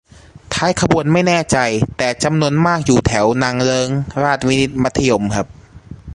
[0.55, 1.57] ท้ายขบวนไม่แน่ใจ
[1.97, 3.89] แต่จำนวนมากอยู่แถวนางเลิ้ง
[4.23, 5.47] ราชวินิต มัธยม ครับ